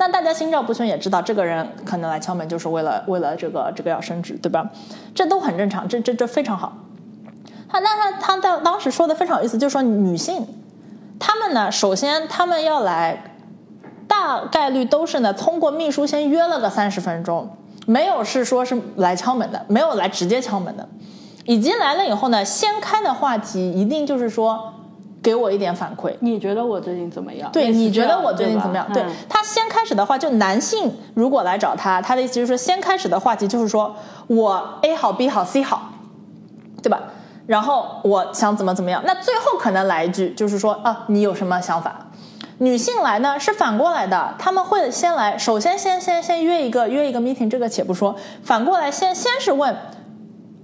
[0.00, 4.70] 那大家心照不宣，也知道这个人可能来敲门就是为了为了这个这个要升职，对吧？
[5.14, 6.72] 这都很正常，这这这非常好。
[7.68, 10.46] 他那他他在当时说的非常有意思，就是说女性，
[11.18, 13.34] 她们呢，首先她们要来，
[14.06, 17.50] 大概率都是呢通过秘书先约了个三十分钟。
[17.86, 20.88] 没有是说是来敲门的，没有来直接敲门的。
[21.44, 24.74] 以及来了以后呢，先开的话题一定就是说。
[25.28, 27.52] 给我一点反馈，你觉得我最近怎么样？
[27.52, 28.90] 对，你觉得我最近怎么样？
[28.94, 33.94] 对他先开始的话，就男性如果来找他，他的意思就是说，先开始的话题就是说
[34.26, 35.90] 我 A 好 B 好 C 好，
[36.82, 36.98] 对吧？
[37.46, 42.06] 然后我想怎么怎么样，那最后可能来一句就是说啊，你有什么想法？
[42.60, 49.76] 女性来呢是反过来的，他们会先来，首先先先先约一个约一个 meeting，这个且不说，反过来先先是问。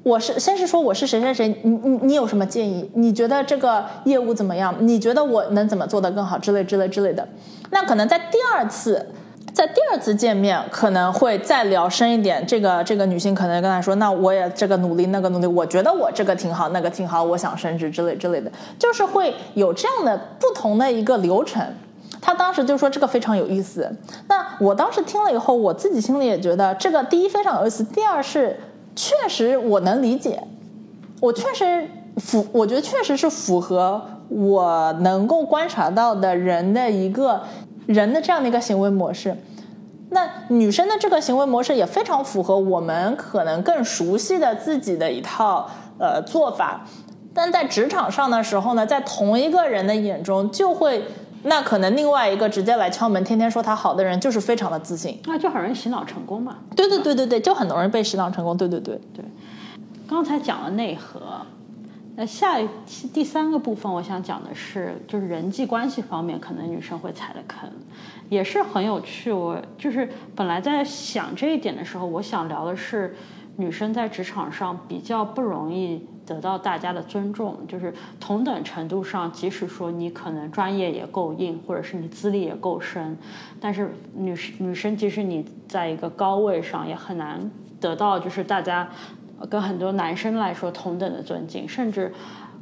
[0.05, 2.89] 我是先是说我是谁谁谁，你你你有什么建议？
[2.95, 4.75] 你觉得这个业务怎么样？
[4.81, 6.39] 你觉得我能怎么做得更好？
[6.39, 7.27] 之类之类之类的。
[7.71, 9.09] 那可能在第二次，
[9.55, 12.47] 在第二次见面可能会再聊深一点。
[12.47, 21.67] 这个这个女性可能跟他说：“那我也这个努力，那个努力，我觉得我这个挺好，那个挺好，我想升职之类之类的。”就是会有这样的不同的一个流程。
[22.21, 23.91] 他当时就说这个非常有意思。
[24.29, 28.55] 那我当时听了以后，我自己心里也觉得这个第一非常有意思，第二是。
[28.97, 30.43] 确实，我能理解，
[31.21, 37.43] 我确实符，我觉得确实是符合我能够观察到的人的一个
[37.87, 39.37] 人的这样的一个行为模式。
[40.11, 46.87] 那女生的这个行为模式也非常符合我们可能更熟悉的自己的一套呃做法。
[47.33, 51.05] 但在职场上的时候呢，在同一个人的眼中就会。
[51.45, 56.57] 那可能另外一个直接来敲门，天天说他好的人，就是非常的自信，那就很容易洗脑成功嘛。
[56.75, 58.57] 对对对对对，就很多人被洗脑成功。
[58.57, 59.25] 对对对对。
[60.09, 61.21] 刚才讲了内核，
[62.17, 62.69] 那下一
[63.13, 67.69] 第三个部分，我想讲的是，就是人际关系方面，可能女生会踩的坑，
[68.29, 69.33] 也是很有趣。
[69.33, 73.17] 我就是本来在想这一点的时候，我想聊的是
[73.57, 76.07] 女生在职场上比较不容易。
[76.27, 83.15] 得到大家的尊重，就是同等程度上，即使说你可能专业也够硬，或者是你资历也够深，
[83.61, 88.89] 但是女生女生即使你在一个高位上，也很难得到就是大家
[89.51, 92.11] 跟很多男生来说同等的尊敬，甚至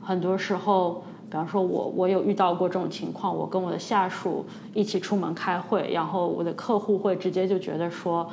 [0.02, 8.28] 很多时候，比方说我我有遇到过这种情况，我跟我的下属一起出门开会，然后我的客户会直接就觉得说。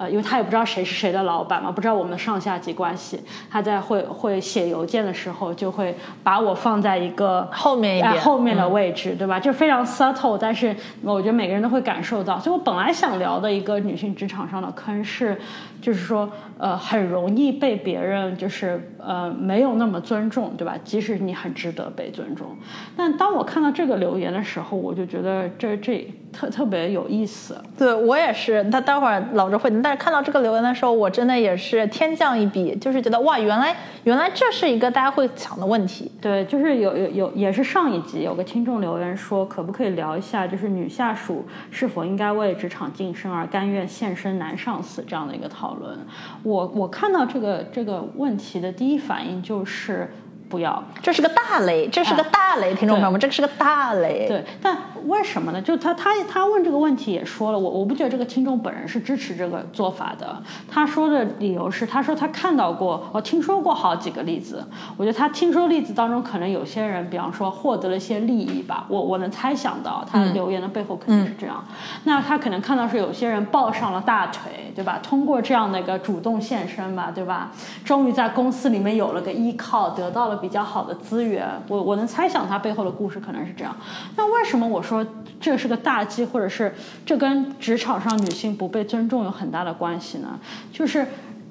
[0.00, 3.20] 呃，因为他也不知道谁是谁的老板嘛，不知道我们的上下级关系。
[3.50, 9.38] 他在会会写邮件的时候，就会把我放在一个后面一点后面的位置，对吧？
[9.38, 12.40] 就非常 subtle，但是我觉得每个人都会感受到。
[12.40, 15.38] 所以我本来想聊的一个女性职场上的坑是。
[15.82, 20.76] 就是说，呃，很容易被别人就是呃没有那么尊重，对吧？
[20.84, 22.48] 即使你很值得被尊重，
[22.94, 27.56] 但当我看到这个留言的时候，我就觉得这这特特别有意思。
[27.78, 36.10] 对我也是，他待会儿老着会，但是看到这个留言的时候，我真的也是天降一笔，就是觉得哇，原来原来这是一个大家会想的问题。
[36.20, 45.60] 对，就是有有有，也是上一集有个听众留言说，可不可以聊一下，就是女下属是否应该为职场晋升而甘愿献身男上司这样的一个讨。
[45.60, 45.94] 讨论，
[46.42, 50.10] 我我看到这个这个问题的第一反应就是。
[50.50, 54.26] 不要，这是个大雷，这是个大雷，听众朋友们，这个是个大雷。
[54.26, 55.62] 对，但为什么呢？
[55.62, 60.42] 就他他他问这个问题也说了，我我不觉得这个听众本人是支持这个做法的。
[60.68, 64.66] 他说的理由是，他说他看到过，我听说过好几个例子。
[64.96, 68.84] 我觉得他听说例子当中，可能有些人，比方说获得了一些利益吧。
[68.88, 71.64] 我我能猜想到他留言的背后肯定是这样。
[72.02, 74.98] 那他可能看到是有些人抱上了大腿，对吧？
[75.00, 77.52] 通过这样的一个主动献身吧，对吧？
[77.84, 80.39] 终于在公司里面有了个依靠，得到了。
[80.40, 83.76] 比较好的资源，我我能猜想它背后的故事可能是这样。
[84.16, 85.06] 那为什么我说
[85.40, 86.74] 这是个大忌，或者是
[87.04, 90.38] 这跟职场上女性不被尊重有很大的关系呢？
[90.72, 91.06] 就是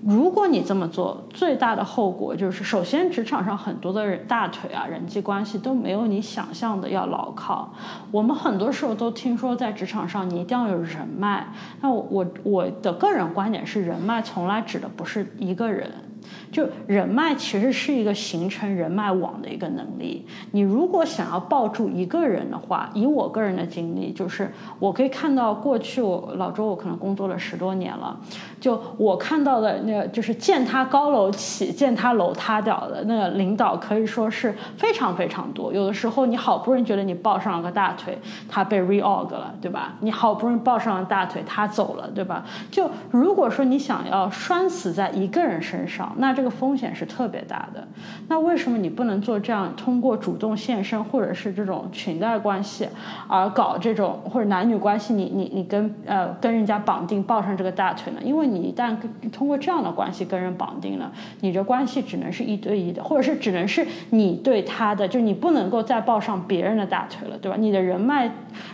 [0.05, 7.73] 如果你这么做，最大的后果就是，首先职场上很多的人大腿啊，人际关系都没有你想象的要牢靠。
[8.09, 11.47] 我们很多时候都听说，在职场上你一定要有人脉。
[11.81, 15.91] 那我我的个人观点是，人脉从来指的不是一个人。
[16.51, 20.25] 就人脉其实是一个形成人脉网的一个能力。
[20.51, 28.17] 你如果想要抱住一个人的话，以我个人的经历，就是我可以看到过去我老周，我可能工作了十多年了，
[28.59, 35.73] 就我看到的那就是见他高楼起，见他楼塌掉的那个领导，可以说是非常非常多。
[35.73, 39.95] 有的时候你好不容易觉得你抱上了个大腿，他被 reorg 了，对吧？
[40.01, 42.43] 你好不容易抱上了大腿，他走了，对吧？
[42.69, 47.87] 就如果说你想要拴死在一个人身上，那这个风险是特别大的。
[48.27, 52.87] 那为什么你不能做这样通过主动献身，或者是这种裙带关系，
[53.27, 55.13] 而搞这种或者男女关系？
[55.13, 58.19] 你你你跟呃跟人家绑定抱上这个大腿呢？
[58.23, 58.95] 因为你一旦
[59.31, 61.09] 通过这样的关系跟人绑定了，
[61.39, 67.57] 你这关系只能是一对一的，或者是只能是你对他的，就你不能够再抱上别人的大腿了，对吧？
[67.57, 68.29] 你的人脉，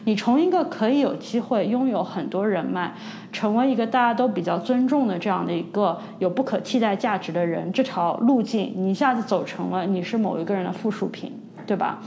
[0.06, 2.94] 你从一个可以有机会拥有很多人脉，
[3.32, 7.35] 成为一个大家都比较尊重的这样的一个有不可替代价值。
[7.36, 11.32] 的人，这条路径你一下子走成了你是某一个人的附属品，
[11.68, 12.00] 对吧？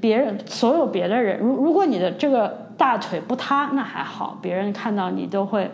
[0.00, 5.70] 别人所有别的人，如如果你的这个大腿不塌，那还好，别人看到你都会。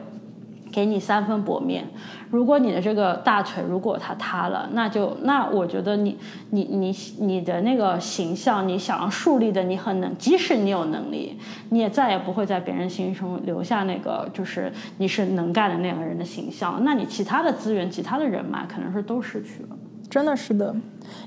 [0.72, 1.84] 给你三分薄面。
[2.30, 6.18] 如果你的这个大腿如果它塌了，那就那我觉得你
[6.48, 16.82] 你你你的那个形象，你想要树立的，你很能，即使你有能力，你也再也不会在别人心中留下那个就是你是能干的那个人的形象。
[16.82, 19.76] 那你其他的资源、其他的人脉，可能是都失去了。
[20.08, 20.74] 真的是的，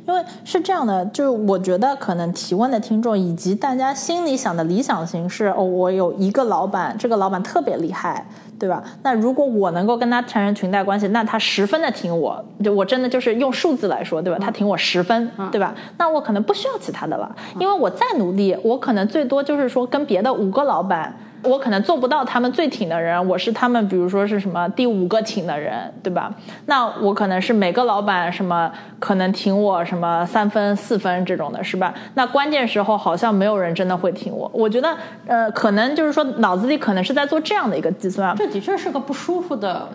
[0.08, 8.28] 因为是这样的，就我觉得可能提问的听众以及大家心里想的理想型是：哦，我有一个老板，这个老板特别厉害。
[8.60, 8.84] 对吧？
[9.04, 14.40] 那如果我能够跟他产生裙带关系，那他十分的挺我，就我真的就是用数字来说，对吧？
[14.40, 15.76] 他挺我十分，对吧？
[15.98, 21.16] 那我可能不需要其他的了，因为我再努力，我可能最多就是说跟别的五个老板。
[21.46, 26.34] 我可能做不到他们最挺的人，我是他们，比如说是什么第五个挺的人，对吧？
[26.66, 31.94] 那我可能是每个老板什么可能挺我什么三分四分这种的，是吧？
[32.16, 34.50] 那关键时候好像没有人真的会挺我。
[34.54, 34.96] 我觉得，
[35.28, 38.36] 呃，可能就是说脑子里可能是在做这样的一个计算。
[38.36, 39.88] 这的确是个不舒服的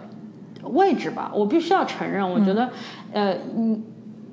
[0.63, 1.31] 位置吧？
[1.35, 2.69] 我必须要承认，我觉得，
[3.13, 3.83] 呃，嗯。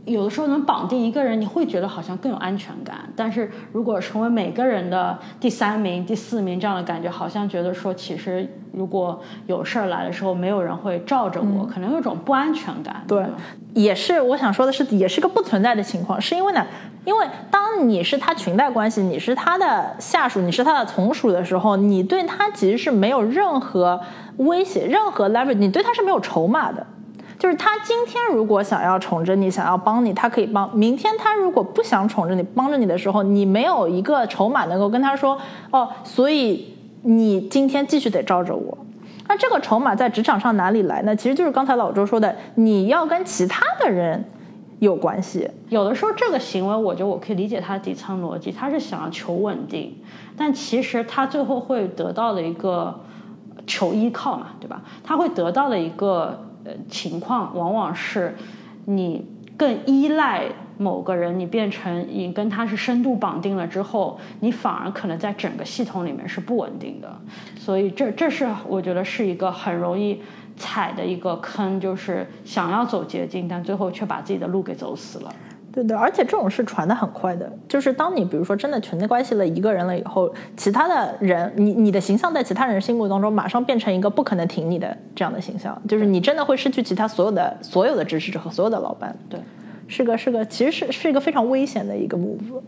[0.08, 2.98] 有的时候能绑定一个人，你会觉得好像更有安全感。
[3.14, 13.04] 但是如果成为每个人的第三名、第四名这样的感觉，好像觉得说，其实如果有事儿来的时候，没有人会罩着我，可能有种不安全感。
[13.06, 13.26] 对，
[13.74, 16.20] 也是我想说的是，也是个不存在的情况。
[16.22, 16.66] 是因为呢，
[17.04, 24.00] 因为当你是他裙带关系，你是他的下属，你是他的从属的时候，你对他其实是没有任何
[24.38, 26.88] 威胁、任何 leverage，你对他是没有筹码的。
[27.38, 35.38] 就是他今天如果想要宠着你，想要帮你，他可以帮；明天他如果不想宠着你，帮着你的时候，你没有一个筹码能够跟他说
[35.70, 36.74] 哦，所以
[37.04, 38.76] 你今天继续得罩着我。
[39.28, 41.16] 那这个筹码在职场上哪里来呢？
[41.16, 44.26] 其实就是刚才老周说的，你要跟其他的人
[44.80, 45.48] 有关系。
[45.70, 49.96] 有的时候这个行为，我觉得我可以理解他的底层逻辑，他是想要求稳定，
[50.36, 53.00] 但其实他最后会得到的一个
[53.68, 54.82] 求依靠嘛，对吧？
[55.04, 56.46] 他会得到的一个。
[56.90, 58.36] 情况往往是，
[58.86, 60.46] 你更依赖
[60.78, 67.20] 某个人，你变成你跟他是深度绑定了之后，你反而可能在整个系统里面是不稳定的。
[67.58, 70.22] 所以这这是我觉得是一个很容易
[70.56, 75.34] 踩的一个坑，就是想要走捷径，但最后却把自己的路给走死了。
[75.78, 89.16] 对的，而且这种事传的很快的，就是当你比如说真的裙带关系了一个人了以后，其他的人，你你的形象在其他人心目当中马上变成一个不可能挺你的这样的形象，就是你真的会失去其他所有的所有的支持者和所有的老板。
[89.30, 89.40] 对，
[89.88, 92.60] 是个是个，其实是是一个非常危险的一个 move。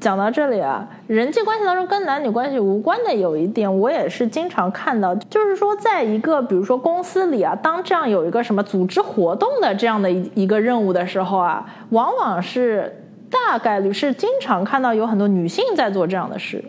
[0.00, 16.64] 讲到这里啊，人际关系当中跟男女关系无关的有一点，我也是经常看到，就是说，在一个比如说公司里啊，当这样有一个什么组织活动的这样的一一个任务的时候啊，往往是大概率是经常看到有很多女性在做这样的事。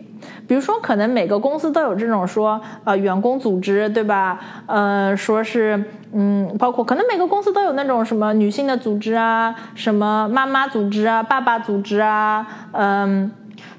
[0.46, 4.38] 比如说，可能每个公司都有这种说呃员工组织，对吧？
[4.66, 5.82] 呃，说是
[6.14, 13.30] 嗯，包括可能每个公司都有那种什么女性的组织啊，什么妈妈组织啊，爸爸组织啊，嗯。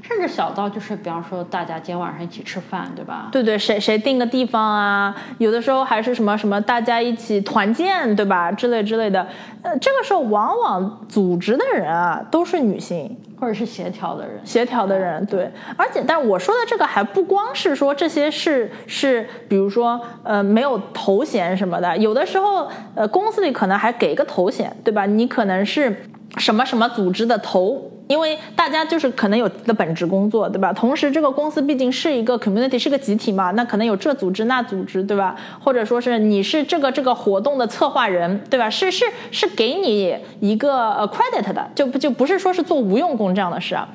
[0.06, 3.30] 甚至小到就是，比方说大家今天晚上一起吃饭，对吧？
[3.32, 5.16] 对对，谁谁定个地方啊？
[5.38, 8.52] 有的时候还是什么什么，大家一起团建，对吧？
[8.52, 9.26] 之类之类的。
[9.62, 15.26] 呃，这个时候往往组织的人啊都是女性，或者是协调的人，协调的人。
[15.26, 25.06] 对，而且，但我说的这个还不光是说这些事是，比如说呃没有头衔什么的，有的时候呃公司里可能还给个头衔，对吧？
[25.06, 26.04] 你可能是
[26.38, 27.90] 什么什么组织的头。
[28.10, 30.74] 因为大家就是可能有的本职工作，对吧？
[30.74, 35.38] 同时，这个公司毕竟是一个 community，是个集体嘛，那可能有这组织那组织，对吧？
[35.62, 38.70] 或者说是你是这个这个活动的策划人，对吧？
[38.70, 43.88] 是是是给你一个呃 credit 的，就不就不是说是做无用功这样的事啊。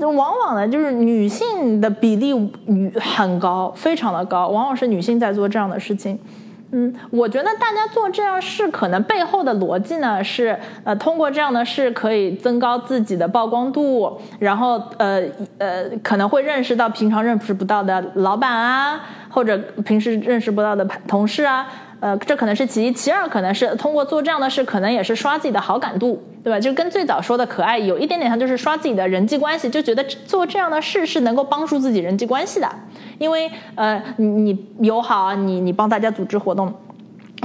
[0.00, 2.34] 往往呢，就是女性的比例
[2.66, 6.18] 女很高，非常的高，往往是女性在做这样的事情。
[6.76, 15.22] 嗯，我觉得大家做这样事，可能背后的逻辑呢是，呃，通过这样的事可以增高自己的曝光度，然后呃
[15.58, 19.00] 呃，可能会认识到平常认识不到的老板啊，
[19.30, 21.64] 或者平时认识不到的同事啊。
[22.00, 26.60] 呃，这可能是其一，其二可能是通过做这样的事，可能也是刷自己的好感度，对吧？
[26.60, 32.68] 就跟最早说的可爱有一点点像，就是刷自己的人际关系，就觉得做这样的事是能够帮助自己人际关系的，
[33.18, 36.72] 因为呃，你你友好，你你帮大家组织活动，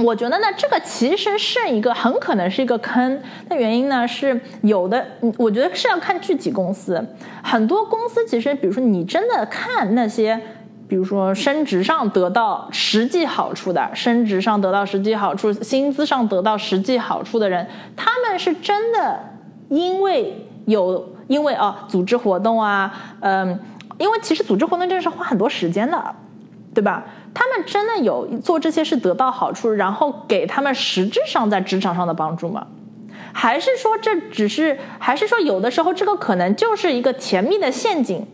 [0.04, 5.06] 我觉得呢，这个其实是一个很可能是一个坑的原因呢，是有的，
[5.36, 7.04] 我觉得是要看具体公司，
[7.42, 10.40] 很多公司其实，比如说你真的看那些。
[10.88, 17.64] 比如说升职上得到实际好处的，升职上得到实际好处，薪资上得到实际好处的人，
[17.94, 19.20] 他们是真的
[19.68, 23.56] 因为有因为啊组织活动啊，嗯，
[24.00, 26.14] 因为其实组织活动真的是花很多时间的，
[26.74, 27.04] 对吧？
[27.34, 32.66] 他们真的有做这些事得到好处，然后给他们实质上在职场上的帮助吗？
[33.32, 38.26] 还是说这只是，还是说有的时候这个可能就是一个甜蜜的陷阱？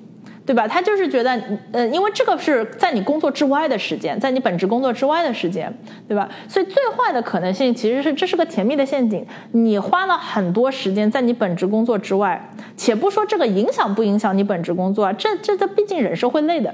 [0.47, 0.69] 对吧？
[0.69, 1.43] 他就是觉得，
[1.73, 5.71] 呃，因为这个是在你工作之外的时间，在你本职工作之外的时间，
[6.07, 6.29] 对吧？
[6.49, 9.27] 所以最坏的可能性其实是这是个甜蜜的陷阱。
[9.51, 16.73] 你花了很多时间在你本职工作之外，且不说这个影响不影响你本职工作啊，这这这毕竟人是会累的。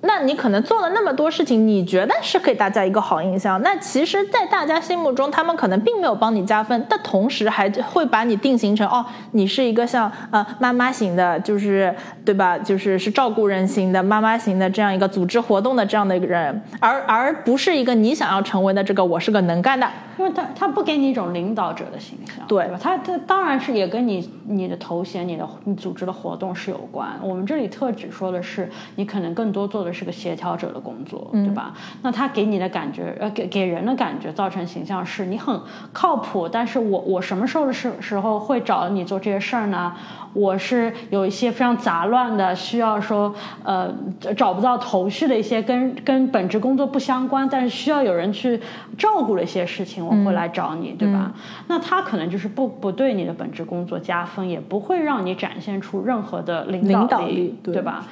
[0.00, 3.60] 那你可能做了那么多事情，你觉得是给大家一个好印象？
[3.62, 11.92] 那其实，在大家心目中，他们可能并没有帮你加分，但同时还会把你定型成哦，你是一个像呃妈妈型的，就是
[12.24, 12.56] 对吧？
[12.56, 22.78] 就是是照顾人型的妈妈型的这样一个组织活动的这样的一个人，而而不是一个你想要成为的这个我是个能干的，因为他他不给你一种领导者的形象，对吧？
[22.80, 27.08] 他他当然是也跟你你的头衔、你的你组织的活动是有关。
[27.20, 29.87] 我们这里特指说的是，你可能更多做的。
[29.92, 31.74] 是个协调者的工作，对吧？
[32.02, 35.60] 那他给你的感觉，呃，给给人的感觉，造成形象是你很
[35.92, 36.48] 靠谱。
[36.48, 39.94] 但是我我什么时候的时时候会找你做这些事儿呢？
[40.34, 43.34] 我是有一些非常杂乱的，需要说
[43.64, 43.92] 呃
[44.36, 48.60] 找不到头绪的一些跟跟本职工作不相关，但是需要有人去
[48.96, 51.32] 照顾的一些事情，我会来找你，对吧？
[51.66, 58.04] 那他可能就是不不对你的本职工作加分，也不会让你展现出任何的领导力，对吧？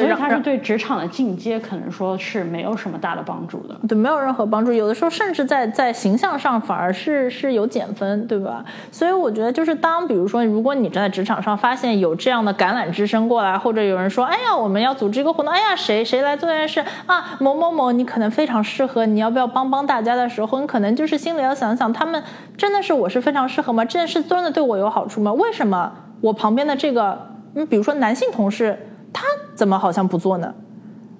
[0.00, 3.76] 所以它是对职场的进阶，可能说是没有什么大的帮助的。
[3.86, 4.72] 对，没有任何帮助。
[4.72, 8.64] 有的时候甚至在在形象上反而是是有减分，对吧？
[8.90, 17.36] 所以我觉得，就是当比如说，如果你在职场上发现有这样的橄榄枝声过来，或者有人说：“哎呀，我们要组织一个活动，哎呀，谁谁来做这件事啊？
[17.38, 22.22] 某某某，你可能非常适合，你要不要帮帮大家的时候，你可能就是心里要想想，他们
[22.56, 23.84] 真的是我是非常适合吗？
[23.84, 25.32] 这件事真的对我有好处吗？
[25.32, 27.18] 为什么我旁边的这个，
[27.54, 28.78] 嗯，比如说男性同事？
[29.12, 30.54] 他怎么好像不做呢？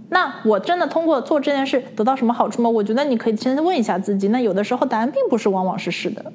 [0.09, 2.69] 那我真的通过做这件事得到什么好处吗？
[2.69, 4.29] 我觉得你可以先问一下自己。
[4.29, 6.33] 那有的时候答案并不是往往是是的。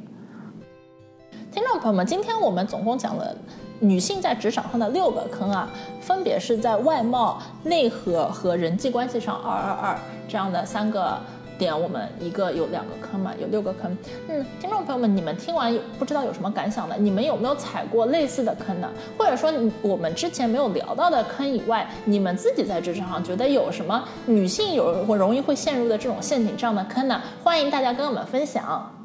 [1.51, 3.36] 听众朋友们，今天我们总共讲了
[3.80, 11.18] 女性在职场上的六个坑啊，分别是在外貌、内核和人际关系上二二二这样的三个。
[11.58, 13.95] 点我们一个有两个坑嘛，有六个坑。
[14.28, 16.95] 嗯，听众朋友们，你们听完有不知道有什么感想的？
[16.97, 18.89] 你们有没有踩过类似的坑呢？
[19.18, 19.51] 或者说，
[19.82, 27.22] 我们之前没有聊到的坑以外，你们自己在职场上觉得有什么女性有或容易会陷入的这种陷阱这样的坑呢？
[27.43, 28.96] 欢迎大家跟我们分享。